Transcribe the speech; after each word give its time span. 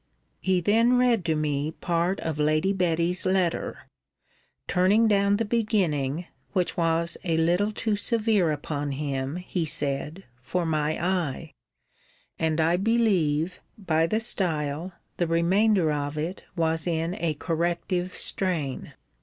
He 0.39 0.61
then 0.61 0.97
read 0.97 1.23
to 1.25 1.35
me 1.35 1.73
part 1.73 2.19
of 2.21 2.39
Lady 2.39 2.73
Betty's 2.73 3.23
letter; 3.23 3.83
turning 4.67 5.07
down 5.07 5.37
the 5.37 5.45
beginning, 5.45 6.25
which 6.53 6.75
was 6.75 7.19
a 7.23 7.37
little 7.37 7.71
too 7.71 7.95
severe 7.95 8.51
upon 8.51 8.93
him, 8.93 9.35
he 9.35 9.63
said, 9.63 10.23
for 10.41 10.65
my 10.65 10.97
eye: 10.99 11.53
and 12.39 12.59
I 12.59 12.77
believe, 12.77 13.59
by 13.77 14.07
the 14.07 14.19
style, 14.19 14.93
the 15.17 15.27
remainder 15.27 15.91
of 15.91 16.17
it 16.17 16.45
was 16.55 16.87
in 16.87 17.13
a 17.19 17.35
corrective 17.35 18.17
strain. 18.17 18.95